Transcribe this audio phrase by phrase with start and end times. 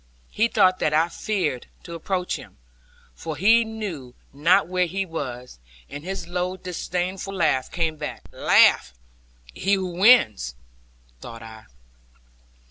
[0.31, 2.57] He thought that I feared to approach him,
[3.13, 5.59] for he knew not where he was:
[5.91, 8.23] and his low disdainful laugh came back.
[8.31, 8.95] 'Laugh
[9.53, 10.55] he who wins,'
[11.19, 11.65] thought I.